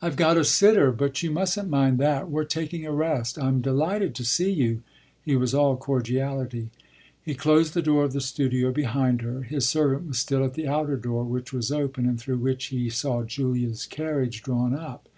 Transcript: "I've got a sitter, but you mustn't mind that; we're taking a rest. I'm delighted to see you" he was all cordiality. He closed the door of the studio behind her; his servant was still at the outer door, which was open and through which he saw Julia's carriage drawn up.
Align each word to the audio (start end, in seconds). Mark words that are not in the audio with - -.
"I've 0.00 0.16
got 0.16 0.38
a 0.38 0.42
sitter, 0.42 0.90
but 0.90 1.22
you 1.22 1.30
mustn't 1.30 1.68
mind 1.68 1.98
that; 1.98 2.30
we're 2.30 2.44
taking 2.46 2.86
a 2.86 2.92
rest. 2.92 3.38
I'm 3.38 3.60
delighted 3.60 4.14
to 4.14 4.24
see 4.24 4.50
you" 4.50 4.82
he 5.22 5.36
was 5.36 5.52
all 5.52 5.76
cordiality. 5.76 6.70
He 7.22 7.34
closed 7.34 7.74
the 7.74 7.82
door 7.82 8.04
of 8.04 8.14
the 8.14 8.22
studio 8.22 8.72
behind 8.72 9.20
her; 9.20 9.42
his 9.42 9.68
servant 9.68 10.08
was 10.08 10.18
still 10.18 10.42
at 10.46 10.54
the 10.54 10.66
outer 10.66 10.96
door, 10.96 11.24
which 11.24 11.52
was 11.52 11.70
open 11.70 12.06
and 12.06 12.18
through 12.18 12.38
which 12.38 12.68
he 12.68 12.88
saw 12.88 13.22
Julia's 13.22 13.84
carriage 13.84 14.42
drawn 14.42 14.74
up. 14.74 15.10